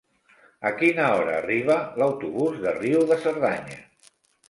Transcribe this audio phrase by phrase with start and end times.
[0.69, 3.83] A quina hora arriba l'autobús de Riu de Cerdanya?